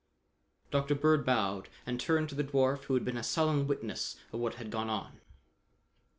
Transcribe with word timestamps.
Dr. 0.71 0.95
Bird 0.95 1.23
bowed 1.27 1.69
and 1.85 1.99
turned 1.99 2.27
to 2.29 2.33
the 2.33 2.43
dwarf 2.43 2.85
who 2.85 2.95
had 2.95 3.05
been 3.05 3.17
a 3.17 3.21
sullen 3.23 3.67
witness 3.67 4.15
of 4.33 4.39
what 4.39 4.55
had 4.55 4.71
gone 4.71 4.89
on. 4.89 5.21